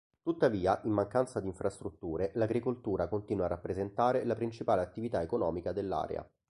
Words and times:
Tuttavia, 0.23 0.81
in 0.85 0.93
mancanza 0.93 1.39
di 1.39 1.45
infrastrutture, 1.45 2.31
l'agricoltura 2.33 3.07
continua 3.07 3.45
a 3.45 3.49
rappresentare 3.49 4.25
la 4.25 4.33
principale 4.33 4.81
attività 4.81 5.21
economica 5.21 5.71
dell'area. 5.73 6.27